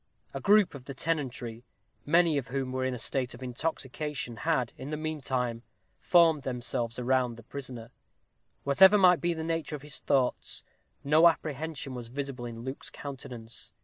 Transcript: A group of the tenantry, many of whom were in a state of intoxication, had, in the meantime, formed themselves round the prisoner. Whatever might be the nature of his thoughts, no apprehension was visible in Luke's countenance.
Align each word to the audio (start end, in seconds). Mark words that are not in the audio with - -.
A 0.33 0.41
group 0.41 0.73
of 0.73 0.85
the 0.85 0.95
tenantry, 0.95 1.63
many 2.07 2.35
of 2.39 2.47
whom 2.47 2.71
were 2.71 2.83
in 2.83 2.95
a 2.95 2.97
state 2.97 3.35
of 3.35 3.43
intoxication, 3.43 4.37
had, 4.37 4.73
in 4.75 4.89
the 4.89 4.97
meantime, 4.97 5.61
formed 5.99 6.41
themselves 6.41 6.97
round 6.99 7.37
the 7.37 7.43
prisoner. 7.43 7.91
Whatever 8.63 8.97
might 8.97 9.21
be 9.21 9.35
the 9.35 9.43
nature 9.43 9.75
of 9.75 9.83
his 9.83 9.99
thoughts, 9.99 10.63
no 11.03 11.27
apprehension 11.27 11.93
was 11.93 12.07
visible 12.07 12.45
in 12.45 12.61
Luke's 12.63 12.89
countenance. 12.89 13.73